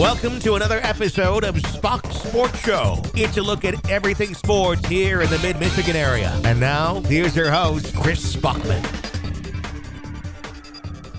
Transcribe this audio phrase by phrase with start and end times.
[0.00, 3.02] Welcome to another episode of Spach Sports Show.
[3.12, 6.30] It's a look at everything sports here in the mid Michigan area.
[6.42, 8.82] And now, here's your host, Chris Spachman.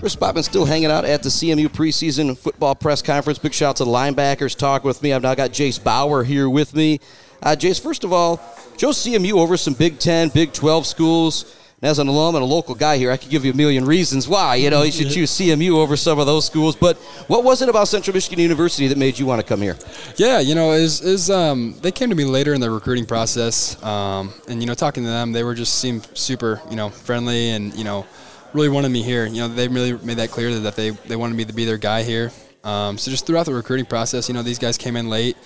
[0.00, 3.38] Chris Spachman still hanging out at the CMU preseason football press conference.
[3.38, 5.12] Big shout out to the linebackers talk with me.
[5.12, 6.98] I've now got Jase Bauer here with me.
[7.40, 8.40] Uh, Jase, first of all,
[8.76, 11.56] Joe CMU over some Big 10, Big 12 schools.
[11.82, 13.84] And as an alum and a local guy here, I could give you a million
[13.84, 14.54] reasons why.
[14.54, 16.76] You know, you should choose CMU over some of those schools.
[16.76, 19.76] But what was it about Central Michigan University that made you want to come here?
[20.14, 23.82] Yeah, you know, is is um, they came to me later in the recruiting process,
[23.82, 27.50] um, and you know, talking to them, they were just seemed super, you know, friendly,
[27.50, 28.06] and you know,
[28.52, 29.26] really wanted me here.
[29.26, 31.78] You know, they really made that clear that they they wanted me to be their
[31.78, 32.30] guy here.
[32.62, 35.36] Um, so just throughout the recruiting process, you know, these guys came in late.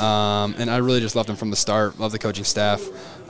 [0.00, 1.98] Um, and I really just loved them from the start.
[1.98, 2.80] Loved the coaching staff,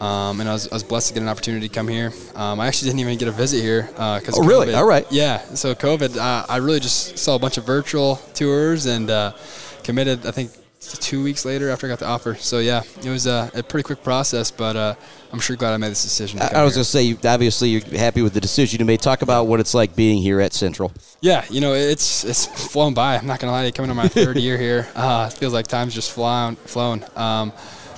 [0.00, 2.12] um, and I was, I was, blessed to get an opportunity to come here.
[2.34, 4.74] Um, I actually didn't even get a visit here because uh, oh, really?
[4.74, 5.06] All right.
[5.10, 5.38] Yeah.
[5.54, 9.32] So COVID, uh, I really just saw a bunch of virtual tours and uh,
[9.82, 10.26] committed.
[10.26, 10.50] I think
[10.80, 12.34] two weeks later after I got the offer.
[12.34, 14.94] So yeah, it was a, a pretty quick process, but uh,
[15.32, 16.40] I'm sure glad I made this decision.
[16.40, 19.00] I, I was going to say, obviously, you're happy with the decision you made.
[19.00, 20.92] Talk about what it's like being here at Central.
[21.20, 23.16] Yeah, you know, it's it's flown by.
[23.16, 25.36] I'm not going to lie, to you, coming to my third year here, uh, it
[25.36, 26.56] feels like time's just flown.
[26.56, 27.04] flown.
[27.16, 27.52] Um,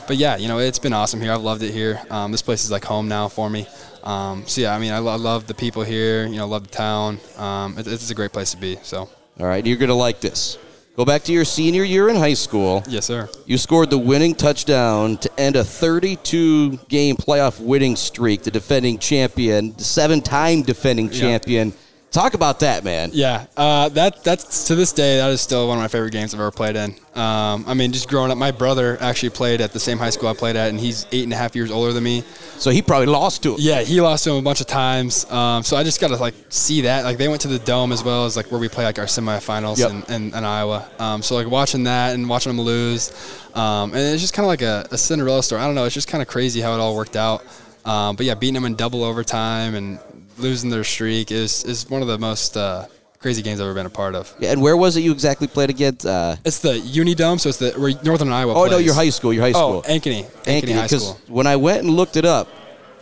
[0.07, 1.33] but yeah, you know, it's been awesome here.
[1.33, 2.01] I've loved it here.
[2.11, 3.67] Um, this place is like home now for me.
[4.03, 6.27] Um, so yeah, I mean, I, lo- I, love the people here.
[6.27, 7.21] You know, love the town.
[7.37, 8.79] Um, it, it's a great place to be.
[8.83, 9.09] So.
[9.39, 10.59] All right, you're going to like this.
[11.01, 12.85] Go back to your senior year in high school.
[12.87, 13.27] Yes, sir.
[13.47, 18.99] You scored the winning touchdown to end a 32 game playoff winning streak, the defending
[18.99, 21.69] champion, seven time defending champion.
[21.71, 21.75] Yeah.
[22.11, 23.11] Talk about that, man.
[23.13, 26.35] Yeah, uh, that that's to this day that is still one of my favorite games
[26.35, 26.91] I've ever played in.
[27.15, 30.29] Um, I mean, just growing up, my brother actually played at the same high school
[30.29, 32.25] I played at, and he's eight and a half years older than me.
[32.59, 33.59] So he probably lost to him.
[33.61, 35.31] Yeah, he lost to him a bunch of times.
[35.31, 37.05] Um, so I just got to like see that.
[37.05, 39.05] Like they went to the dome as well as like where we play like our
[39.05, 39.91] semifinals yep.
[39.93, 40.89] in, in, in, Iowa.
[40.99, 43.13] Um, so like watching that and watching them lose,
[43.55, 45.63] um, and it's just kind of like a, a, Cinderella story.
[45.63, 45.85] I don't know.
[45.85, 47.45] It's just kind of crazy how it all worked out.
[47.85, 50.01] Um, but yeah, beating them in double overtime and
[50.41, 52.87] losing their streak is is one of the most uh,
[53.19, 54.35] crazy games I've ever been a part of.
[54.39, 56.07] Yeah, and where was it you exactly played against?
[56.07, 58.53] Uh, it's the Unidome, so it's the where Northern Iowa.
[58.53, 58.71] Oh plays.
[58.73, 59.83] no, your high school, your high school.
[59.87, 61.21] Oh, Ankeny, Ankeny, Ankeny High School.
[61.29, 62.49] When I went and looked it up,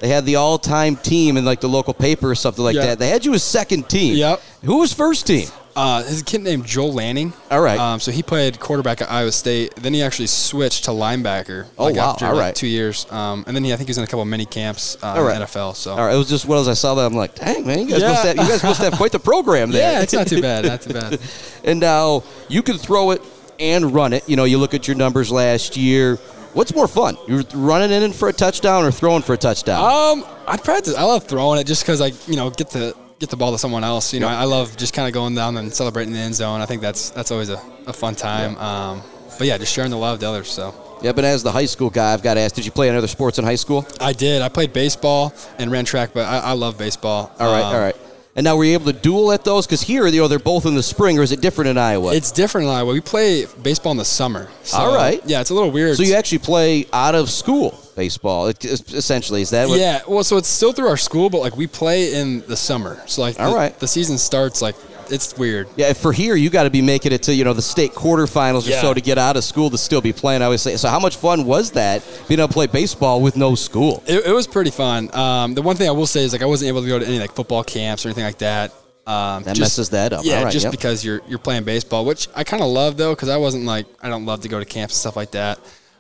[0.01, 2.85] they had the all-time team in like the local paper or something like yep.
[2.85, 2.99] that.
[2.99, 4.17] They had you as second team.
[4.17, 4.41] Yep.
[4.65, 5.49] Who was first team?
[5.79, 7.33] Uh, his kid named Joel Lanning.
[7.53, 7.79] All right.
[7.79, 9.77] Um, so he played quarterback at Iowa State.
[9.77, 11.67] Then he actually switched to linebacker.
[11.79, 12.11] Oh like wow!
[12.11, 12.55] After, All like, right.
[12.55, 13.07] Two years.
[13.13, 15.15] Um, and then he, I think he was in a couple of mini camps uh,
[15.15, 15.37] All right.
[15.37, 15.77] in NFL.
[15.77, 15.93] So.
[15.93, 16.13] All right.
[16.13, 18.09] It was just well as I saw that, I'm like, dang man, you guys, yeah.
[18.09, 19.93] must, have, you guys must have quite the program there.
[19.93, 20.65] yeah, it's not too bad.
[20.65, 21.21] Not too bad.
[21.65, 23.23] and now you can throw it
[23.61, 24.29] and run it.
[24.29, 26.17] You know, you look at your numbers last year.
[26.55, 27.17] What's more fun?
[27.29, 29.85] You're running in for a touchdown or throwing for a touchdown?
[29.85, 30.97] Um, I practice.
[30.97, 33.59] I love throwing it just because I, you know, get to get the ball to
[33.59, 34.15] someone else.
[34.15, 36.61] You know, I love just kind of going down and celebrating the end zone.
[36.61, 38.55] I think that's that's always a, a fun time.
[38.55, 38.91] Yeah.
[38.91, 39.03] Um,
[39.39, 40.49] but yeah, just sharing the love to others.
[40.49, 40.75] So.
[41.01, 42.99] Yeah, but as the high school guy, I've got to ask: Did you play any
[42.99, 43.87] other sports in high school?
[44.01, 44.43] I did.
[44.43, 47.33] I played baseball and ran track, but I, I love baseball.
[47.39, 47.97] All right, um, all right.
[48.37, 49.67] And now were you able to duel at those?
[49.67, 52.15] Because here, you know, they're both in the spring, or is it different in Iowa?
[52.15, 52.93] It's different in Iowa.
[52.93, 54.49] We play baseball in the summer.
[54.63, 55.21] So, All right.
[55.25, 55.97] Yeah, it's a little weird.
[55.97, 59.43] So you actually play out of school baseball, essentially.
[59.43, 59.81] Is that what?
[59.81, 60.03] Yeah.
[60.07, 63.03] Well, so it's still through our school, but like we play in the summer.
[63.07, 63.79] So like, All the, right.
[63.79, 64.77] the season starts like
[65.11, 65.69] it's weird.
[65.77, 68.67] Yeah, for here, you got to be making it to you know the state quarterfinals
[68.67, 68.81] or yeah.
[68.81, 70.43] so to get out of school to still be playing.
[70.43, 70.77] I always say.
[70.77, 74.03] So, how much fun was that being able to play baseball with no school?
[74.07, 75.15] It, it was pretty fun.
[75.15, 77.07] Um, the one thing I will say is like I wasn't able to go to
[77.07, 78.73] any like football camps or anything like that.
[79.07, 80.25] Um, that just, messes that up.
[80.25, 80.71] Yeah, right, just yep.
[80.71, 83.87] because you're you're playing baseball, which I kind of love though, because I wasn't like
[84.03, 85.59] I don't love to go to camps and stuff like that.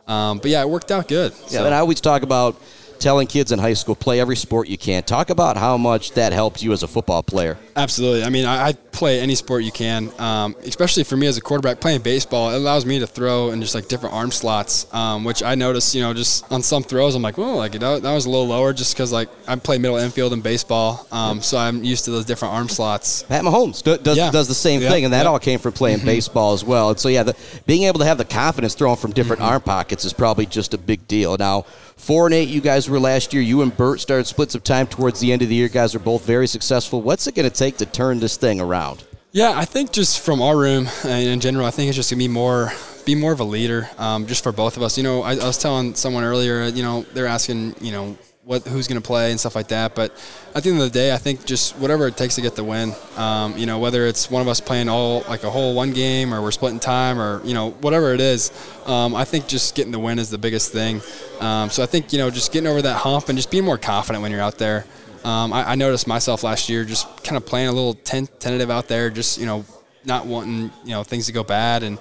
[0.09, 1.33] Um, but yeah, it worked out good.
[1.33, 1.67] Yeah, so.
[1.67, 2.57] and I always talk about
[2.99, 5.03] telling kids in high school play every sport you can.
[5.03, 7.57] Talk about how much that helped you as a football player.
[7.77, 8.25] Absolutely.
[8.25, 11.41] I mean, I, I play any sport you can, um, especially for me as a
[11.41, 11.81] quarterback.
[11.81, 15.43] Playing baseball, it allows me to throw in just like different arm slots, um, which
[15.43, 18.27] I noticed, you know, just on some throws, I'm like, oh, like that, that was
[18.27, 21.85] a little lower just because like I play middle infield in baseball, um, so I'm
[21.85, 23.23] used to those different arm slots.
[23.23, 24.31] Pat Mahomes does, yeah.
[24.31, 24.91] does the same yep.
[24.91, 25.27] thing, and that yep.
[25.29, 26.07] all came from playing mm-hmm.
[26.07, 26.91] baseball as well.
[26.91, 27.37] And so, yeah, the,
[27.67, 29.53] being able to have the confidence throwing from different mm-hmm.
[29.53, 31.37] arm pockets is probably just a big deal.
[31.37, 31.67] Now,
[31.99, 33.43] four and eight, you guys were last year.
[33.43, 35.69] You and Bert started splits of time towards the end of the year.
[35.69, 37.03] Guys are both very successful.
[37.03, 39.05] What's it going to take to turn this thing around?
[39.33, 42.19] Yeah, I think just from our room and in general, I think it's just gonna
[42.19, 42.73] be more
[43.05, 44.97] be more of a leader, um, just for both of us.
[44.97, 48.19] You know, I, I, was telling someone earlier, you know, they're asking, you know,
[48.49, 49.95] what who's gonna play and stuff like that.
[49.95, 50.11] But
[50.55, 52.65] at the end of the day, I think just whatever it takes to get the
[52.65, 52.95] win.
[53.19, 56.33] Um, you know, whether it's one of us playing all like a whole one game,
[56.33, 58.51] or we're splitting time, or you know, whatever it is.
[58.87, 61.03] Um, I think just getting the win is the biggest thing.
[61.41, 63.77] Um, so I think you know, just getting over that hump and just being more
[63.77, 64.87] confident when you're out there.
[65.25, 68.71] Um, I, I, noticed myself last year just kind of playing a little ten- tentative
[68.71, 69.67] out there, just you know,
[70.07, 71.83] not wanting you know things to go bad.
[71.83, 71.99] And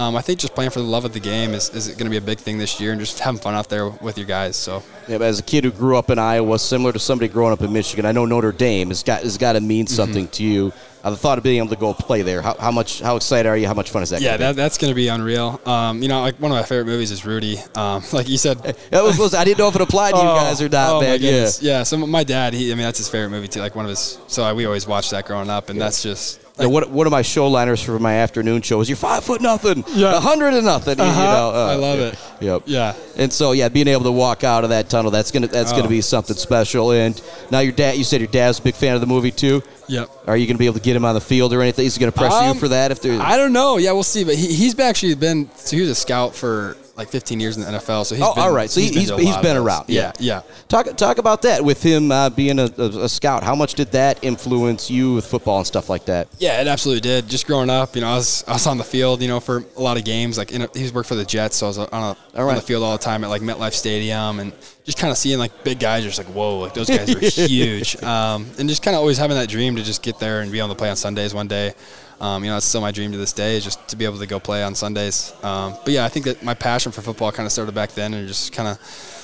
[0.00, 2.10] um, I think just playing for the love of the game is, is going to
[2.10, 4.56] be a big thing this year, and just having fun out there with your guys.
[4.56, 7.60] So yeah, as a kid who grew up in Iowa, similar to somebody growing up
[7.60, 9.94] in Michigan, I know Notre Dame has got has got to mean mm-hmm.
[9.94, 10.32] something mm-hmm.
[10.32, 10.72] to you.
[11.02, 13.48] Uh, the thought of being able to go play there, how, how much, how excited
[13.48, 13.66] are you?
[13.66, 14.20] How much fun is that?
[14.20, 15.58] Yeah, that, that's going to be unreal.
[15.64, 17.58] Um, you know, like one of my favorite movies is Rudy.
[17.74, 18.58] Um, like you said,
[18.90, 20.92] that was, was, I didn't know if it applied to you oh, guys or not,
[20.92, 21.18] oh man.
[21.22, 21.82] Yeah, yeah.
[21.84, 23.60] So my dad, he, I mean, that's his favorite movie too.
[23.60, 24.18] Like one of his.
[24.26, 25.86] So we always watched that growing up, and yeah.
[25.86, 28.88] that's just like, yeah, one, one of my show liners for my afternoon show is
[28.88, 31.20] "You're five foot nothing, yeah, a hundred and nothing." Uh-huh.
[31.20, 32.06] You know, uh, I love yeah.
[32.06, 32.18] it.
[32.40, 32.62] Yep.
[32.66, 32.94] Yeah.
[33.16, 35.76] And so yeah, being able to walk out of that tunnel, that's gonna that's oh.
[35.76, 36.92] gonna be something special.
[36.92, 37.20] And
[37.50, 39.62] now your dad, you said your dad's a big fan of the movie too.
[39.90, 40.10] Yep.
[40.28, 41.84] Are you going to be able to get him on the field or anything?
[41.84, 42.92] Is he going to press um, you for that?
[42.92, 43.76] If I don't know.
[43.76, 44.22] Yeah, we'll see.
[44.22, 45.50] But he, he's actually been.
[45.56, 48.04] So he was a scout for like 15 years in the NFL.
[48.04, 48.68] So he's oh, been, all right.
[48.68, 49.86] So he's, he's been, he's been around.
[49.88, 50.42] Yeah, yeah.
[50.68, 53.42] Talk talk about that with him uh, being a, a, scout.
[53.42, 56.28] How much did that influence you with football and stuff like that?
[56.38, 57.26] Yeah, it absolutely did.
[57.26, 59.64] Just growing up, you know, I was I was on the field, you know, for
[59.76, 60.36] a lot of games.
[60.36, 62.50] Like a, he was worked for the Jets, so I was on, a, right.
[62.50, 64.52] on the field all the time at like MetLife Stadium, and
[64.90, 68.02] just kind of seeing like big guys, just like whoa, like those guys are huge,
[68.02, 70.58] um, and just kind of always having that dream to just get there and be
[70.58, 71.72] able to play on Sundays one day.
[72.20, 74.18] Um, you know, it's still my dream to this day, is just to be able
[74.18, 75.32] to go play on Sundays.
[75.42, 78.12] Um, but yeah, I think that my passion for football kind of started back then,
[78.12, 78.78] and just kind of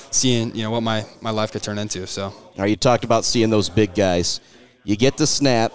[0.09, 2.07] seeing you know what my my life could turn into.
[2.07, 4.39] So, all right, you talked about seeing those big guys.
[4.83, 5.73] You get the snap,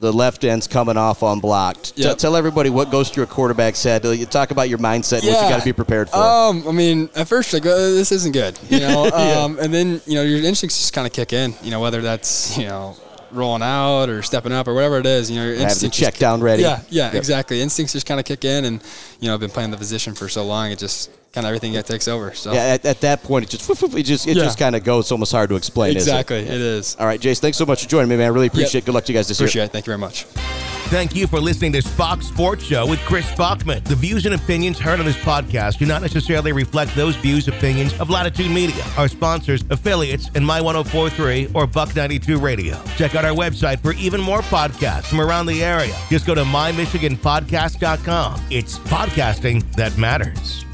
[0.00, 1.94] the left end's coming off unblocked.
[1.96, 2.12] Yep.
[2.12, 4.04] T- tell everybody what goes through a quarterback's head.
[4.04, 5.32] You talk about your mindset, yeah.
[5.32, 6.16] what you got to be prepared for.
[6.16, 9.06] Um, I mean, at first, like, uh, this isn't good, you know.
[9.06, 9.42] yeah.
[9.42, 11.54] um, and then, you know, your instincts just kind of kick in.
[11.62, 12.96] You know, whether that's you know
[13.34, 16.40] rolling out or stepping up or whatever it is, you know, your instincts check down
[16.40, 16.62] ready.
[16.62, 17.14] Yeah, yeah, yep.
[17.14, 17.60] exactly.
[17.60, 18.82] Instincts just kind of kick in, and
[19.20, 21.72] you know, I've been playing the position for so long, it just kind of everything
[21.72, 22.32] that takes over.
[22.34, 24.44] So yeah, at, at that point, it just it just it yeah.
[24.44, 25.04] just kind of goes.
[25.04, 25.92] It's almost hard to explain.
[25.92, 26.48] Exactly, it?
[26.48, 26.96] it is.
[26.98, 28.26] All right, Jase, thanks so much for joining me, man.
[28.26, 28.74] I really appreciate.
[28.74, 28.82] Yep.
[28.82, 28.86] it.
[28.86, 29.66] Good luck to you guys this appreciate year.
[29.66, 30.06] Appreciate it.
[30.06, 30.73] Thank you very much.
[30.94, 33.82] Thank you for listening to Spach Sports Show with Chris Spachman.
[33.82, 37.98] The views and opinions heard on this podcast do not necessarily reflect those views, opinions
[37.98, 42.80] of Latitude Media, our sponsors, affiliates, and My 1043 or Buck 92 Radio.
[42.96, 45.96] Check out our website for even more podcasts from around the area.
[46.10, 48.46] Just go to mymichiganpodcast.com.
[48.50, 50.64] It's podcasting that matters.